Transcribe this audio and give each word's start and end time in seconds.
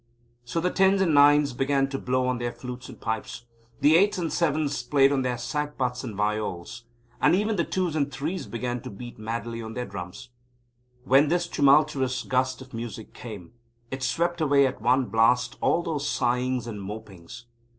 So 0.43 0.59
the 0.59 0.71
Tens 0.71 0.99
and 0.99 1.13
Nines 1.13 1.53
began 1.53 1.87
to 1.89 1.99
blow 1.99 2.25
on 2.25 2.39
their 2.39 2.51
flutes 2.51 2.89
and 2.89 2.99
pipes; 2.99 3.45
the 3.81 3.95
Eights 3.97 4.17
and 4.17 4.33
Sevens 4.33 4.81
played 4.81 5.11
on 5.11 5.21
their 5.21 5.37
sackbuts 5.37 6.03
and 6.03 6.15
viols; 6.15 6.85
and 7.21 7.35
even 7.35 7.55
the 7.55 7.63
Twos 7.63 7.95
and 7.95 8.11
Threes 8.11 8.47
began 8.47 8.81
to 8.81 8.89
beat 8.89 9.19
madly 9.19 9.61
on 9.61 9.75
their 9.75 9.85
drums. 9.85 10.29
When 11.03 11.27
this 11.27 11.47
tumultous 11.47 12.23
gust 12.23 12.61
of 12.63 12.73
music 12.73 13.13
came, 13.13 13.53
it 13.91 14.01
swept 14.01 14.41
away 14.41 14.65
at 14.65 14.81
one 14.81 15.05
blast 15.05 15.55
all 15.61 15.83
those 15.83 16.09
sighings 16.09 16.65
and 16.65 16.81
mopings. 16.81 17.45